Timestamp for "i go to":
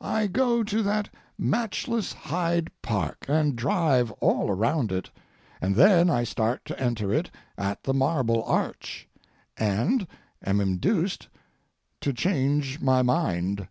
0.00-0.82